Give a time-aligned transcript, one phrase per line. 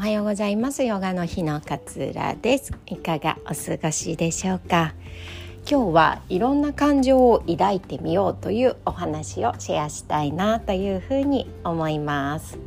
[0.00, 0.82] おはようございます。
[0.82, 2.72] ヨガの日の勝浦です。
[2.86, 4.94] いかがお過ごしでしょうか？
[5.70, 12.58] 今日はいろんな感情を抱いてみようというお話をシェアしたいなというふうに思います。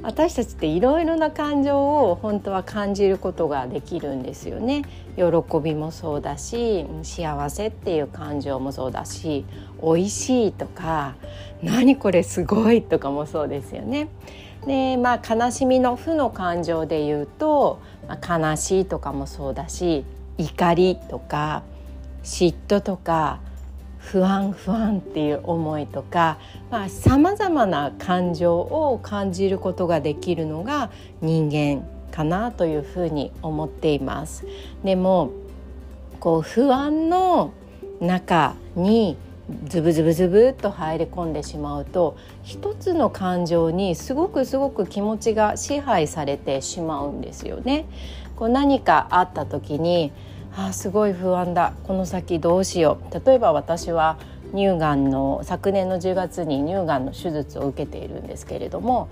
[0.00, 1.78] 私たちっていろいろな感情
[2.10, 4.84] を本当は感じることができるんですよね。
[5.16, 5.24] 喜
[5.62, 9.44] びもそうだし幸せっていう感情もそうだし
[9.82, 11.14] 美味しいとか
[11.62, 14.08] 何これすごいとかもそうですよね。
[14.66, 20.04] でまあ悲しみの負の感情で言うと、まあ、悲しいとかもそうだし
[20.38, 21.62] 怒りとか
[22.22, 23.40] 嫉妬とか
[23.98, 26.38] 不安不安っていう思いとか
[26.88, 34.44] さまざ、まな感情を感じることができるのが人間かなというふうに思っています。
[34.82, 35.30] でも
[36.18, 37.52] こう不安の
[38.00, 39.16] 中に
[39.64, 47.86] ズブズブズブっと入り込んでしまうと一つの感情にすごくすごく気持ちが支配されてしまうんですよね。
[48.36, 50.12] こう何かあった時に
[50.56, 54.18] あすごい不安だこの先どうしよう例えば私は
[54.52, 59.08] 乳がんの昨年の10月に乳がんの手術を受けているんですけれども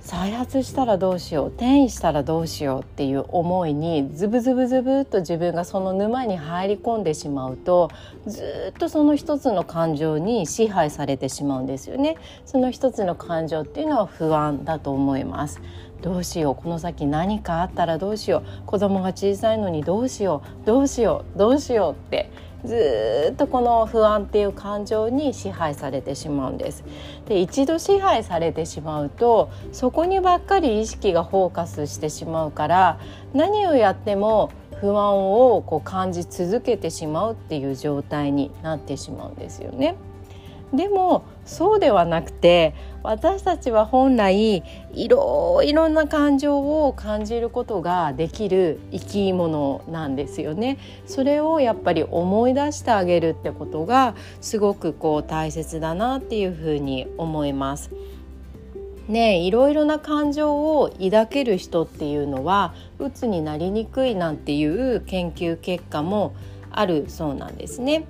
[0.00, 1.48] 再発したらどうしよう。
[1.48, 7.90] 転移したらどうしようっていう思いにズブズブズブっと自分がその沼に入り込んでしまうと
[8.26, 12.16] ずっとその一つの感情に支配されてしまうんですよね。
[12.46, 15.60] その一つの感情っていうのは不安だと思います。
[16.02, 16.54] どうしよう。
[16.54, 18.66] この先何かあったらどうしよう。
[18.66, 20.66] 子供が小さいのにどうしよう。
[20.66, 21.38] どうしよう。
[21.38, 22.30] どうしようって
[22.64, 26.84] ずっとこの不安っていう感情に支配されてしまうんです
[27.26, 33.00] で一度支配されてしまうとそこにばっかり意識がフォーカスしてしまうから
[33.32, 34.50] 何をやっても
[34.80, 39.94] 不安をこう感じ続けてしまうっていう状態になってしまうんですよね。
[40.72, 50.78] でもそうではなくて私たちは本来いろいろな感情を感じることができる生き物なんですよね。
[51.06, 57.90] それをやっぱり思い出してあげるってことがすごくこう大切だなっていうふうに思います。
[59.08, 66.34] ねいろいろな感情を抱ける人っていうのは鬱になりにくいなんていう研究結果も
[66.80, 68.06] あるそうなんですね。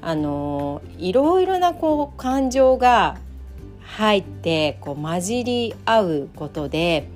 [0.00, 3.18] あのいろいろなこう感情が
[3.80, 7.08] 入ってこう混じり合うことで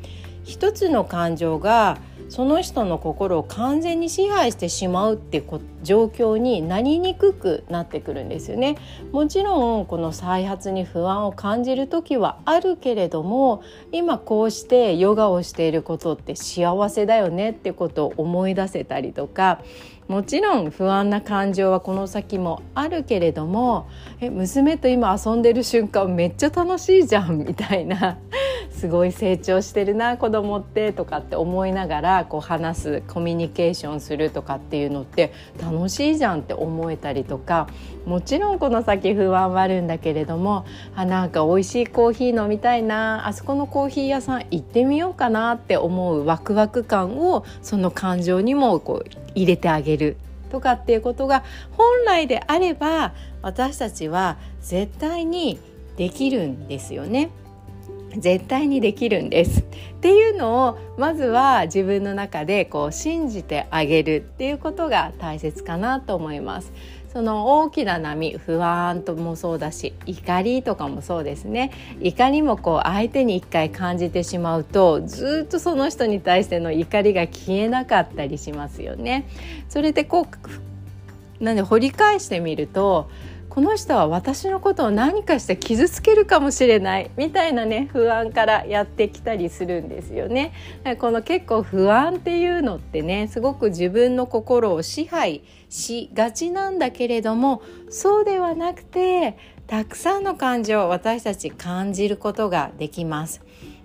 [0.42, 1.98] 一つの感情が
[2.28, 5.42] その人の心を完全に支配してしまうって
[5.82, 8.76] 状況になりにくくなってくるんですよね。
[9.12, 19.60] もちろんこの再発に不安を感じる時はあるけれども今こうしてヨガをしていることって幸せだよねってことを思い出せたりとか
[20.08, 23.88] もちろん不安な感情はこの先もあるけれども
[24.20, 28.18] え娘と今遊んでる瞬間めっちゃ楽しいじゃんみたいな
[28.70, 37.68] すごい成長してるな子供ってとかって思いながらこう話すコミュニケーションするとかっていうのって楽しいじゃんって思えたりとか
[38.06, 50.16] もちろんこの先不安はあるんだけれどもあなんか美味しいコーヒー飲みたいなあそこのコーヒー屋さん行ってみようかなって思うワクワク感をその感情にもこう入れてあげる
[50.50, 53.12] とかっていうことが本来であれば
[53.42, 55.58] 私たちは絶対に
[55.96, 57.30] できるんですよね。
[58.18, 59.64] 絶対にできるんですっ
[60.00, 66.72] ていうのをまずは自分の中でこう信じてあげるっていうことが大切かなと思います。
[67.12, 79.26] その大きな波不安ともそうだし怒りとかもそうですね怒りもこう相手に一回感じてしまうとずっとその人に対しての怒りが消えなかったりしますよね。
[79.70, 80.26] それでこ
[81.40, 83.08] うなんで掘り返してみると
[83.56, 90.52] この人は私のことを何かして傷つけるかもしれないみたいなね不安からやってきたりするんですよね。
[90.98, 103.40] この結構不安っていうのってねすごく自分の心を支配しがちなんだけれどもそうではなくてたくさんの感情を私たち感じることができます。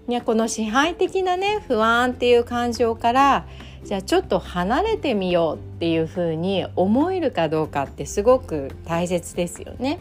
[0.05, 3.45] ね、この支配的なね不安っていう感情から
[3.83, 9.99] じゃあちょっと離れてみようっていうふうに思えるかどうかってすごく大切ですよね。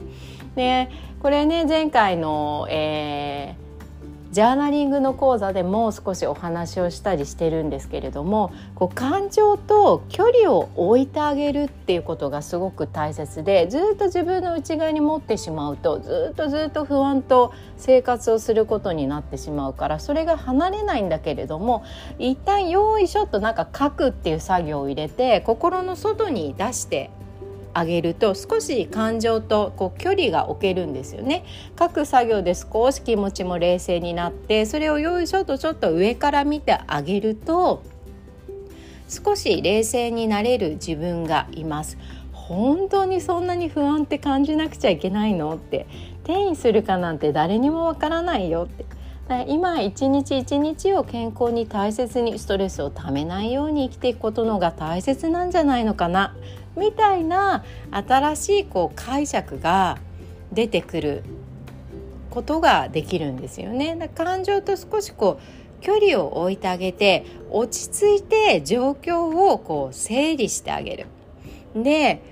[0.55, 0.91] で
[1.21, 3.70] これね前回の、えー
[4.32, 21.85] ジャーナリングの講座でもう少しお話をしたりしてるんですけれどもこう感情と距離を置いてあげるっていうことがすごく大切でずっと自分の内側に持ってしまうとずっとずっと不安と生活をすることになってしまうからそれが離れないんだけれども
[22.21, 27.11] 一旦よいしょとなんか書くっていう作業を入れて心の外に出して
[27.75, 31.45] あげると少し感情とこう距離が置けるんですよね。
[31.79, 37.83] 書く作業で少し気持ちも冷静になってそれをよいしょとちょっと上から見てあげると
[39.09, 41.99] 少し冷静になれる自分がいます。
[42.33, 45.87] 本当にそんなに不安って感じなくちゃいけないのって。
[46.25, 48.85] 転移するかなんて誰にもわからないよって。
[49.47, 56.35] 今一日一日を健康に大切にストレスをためないように生きていくことのが大切なんじゃないのかな。
[56.77, 59.99] みたいな新しいこう解釈が
[60.53, 61.23] 出てくる
[62.31, 64.11] ことができるんですよね。
[64.15, 71.07] 感情と少しこう距離を置いてあげて落ち着いて状況をこう整理してあげる。
[71.75, 72.23] で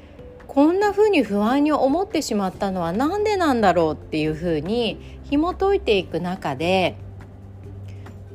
[0.46, 6.96] こんな風に不安に思ってしまったのは何でなんだろうっていう風に紐解いていく中で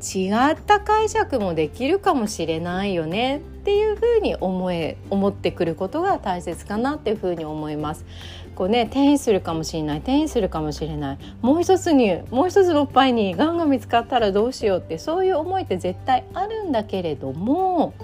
[0.01, 8.05] 違った解釈もできるかもしれないよねっていうふうに思え思ってくることが大切かなっていうふうに思います。
[8.55, 17.95] こうね転移するかもしれない転移するかもしれないもう一つにもう一つのおっぱいにがんが見つかったらどうしようってそういう思いって絶対あるんだけれども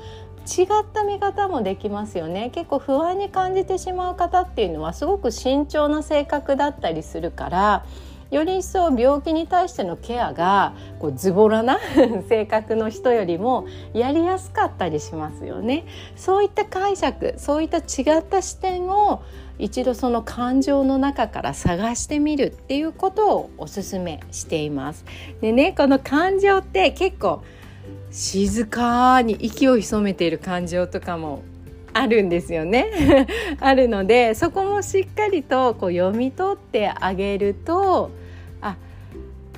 [0.47, 7.85] 違った見方もできますよね結構不安に感じてしまう方っていうのはすごく慎重な性格だったりするから
[8.31, 11.79] より一層病気に対してのケアがこうズボラな
[12.29, 15.85] 性格の人よりもやりやすかったりしますよね。
[16.15, 19.21] そういった解釈そういった違った視点を
[19.57, 25.05] 一度その感情の中から探してみるっていうことをおすすめしています。
[25.41, 27.41] でねこの感情って結構
[28.11, 31.43] 静かに息を潜めている感情とかも
[31.99, 33.27] あるんですよね。
[33.59, 38.11] あるのでそこもしっかりとこう読み取ってあげると
[38.61, 38.77] あ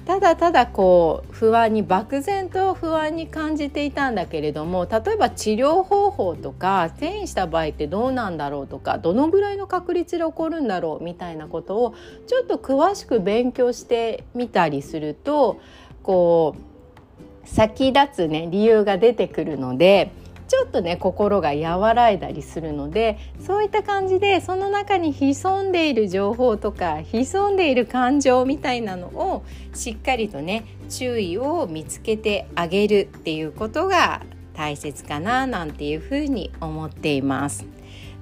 [0.06, 11.94] ただただこう不安に漠然と不安に感じていたんだけれども例えば治療方法とか転移した場合ってどうなんだろうとかどのぐらいの確率で起こるんだろうみたいなことを
[12.26, 15.60] ちょっと詳しく勉強してみたりすると
[16.02, 29.44] こう先立つね理由が出てくるのでょっとね心が和らいだりするのでそういった感じでその中に潜んでいる情報とか潜んでいる感情みたいなのを
[29.74, 34.22] しっかりとね注意を見つけてあげるっていうことが
[34.54, 37.66] 大切かななんていうふうに思っています。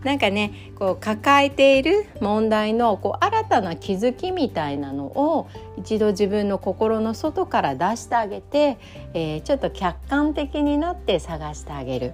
[0.04, 8.78] なんかねこう抱えている問題のこう新たな気づきみたいなのを一度自分の心の外から出してあげて、
[9.14, 12.14] えー、ちょっと客観的になって探してあげる。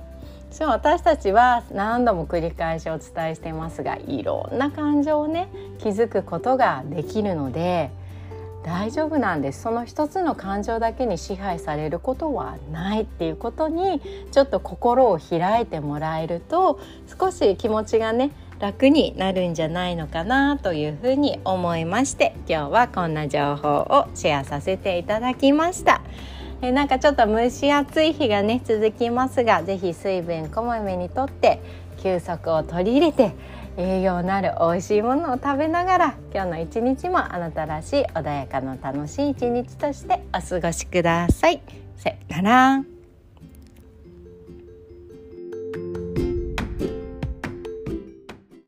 [0.55, 5.49] そう私たちは何度も繰り返しお伝えしていますがいろんな感情をね
[5.79, 7.91] 気づくことができるので
[8.63, 16.79] 大丈夫なんですその一つの感情だけに支配されることはないっていうことにちょっと心を開いてもらえると
[17.19, 25.99] 少し気持ちがね楽になるんじゃないのかなというふうに思いまして今日はこんな情報をシェアさせていただきました。
[26.61, 31.59] えなんかちょっと蒸し暑い日がね続きますがぜひ水分こまめにとって
[32.01, 33.33] 休息を取り入れて
[33.77, 41.61] 栄養のある美味しいものを食べながら今日の一日もあなたらしい穏やかな楽しい一日としてお過ごしください。
[41.97, 42.94] さよなら。